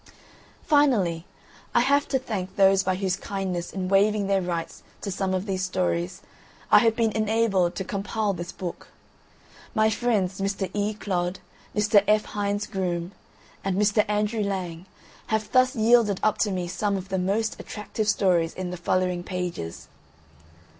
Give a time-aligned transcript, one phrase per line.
[0.63, 1.27] Finally,
[1.75, 5.45] I have to thank those by whose kindness in waiving their rights to some of
[5.45, 6.23] these stories,
[6.71, 8.87] I have been enabled to compile this book.
[9.75, 10.71] My friends Mr.
[10.73, 10.95] E.
[10.95, 11.35] Clodd,
[11.75, 12.03] Mr.
[12.07, 12.33] F.
[12.33, 13.11] Hindes Groome,
[13.63, 14.03] and Mr.
[14.07, 14.87] Andrew Lang,
[15.27, 19.21] have thus yielded up to me some of the most attractive stories in the following
[19.23, 19.87] pages.